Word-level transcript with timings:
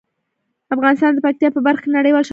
افغانستان 0.75 1.11
د 1.13 1.17
پکتیا 1.25 1.49
په 1.53 1.59
برخه 1.67 1.81
کې 1.83 1.89
نړیوال 1.97 2.21
شهرت 2.23 2.25
لري. 2.25 2.29